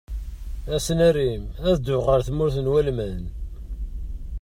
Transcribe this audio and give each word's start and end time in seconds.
Ass 0.75 0.87
n 0.97 0.99
Arim, 1.07 1.43
ad 1.69 1.73
dduɣ 1.77 2.05
ar 2.13 2.21
tmurt 2.27 2.55
n 2.59 2.71
Walman. 2.71 3.23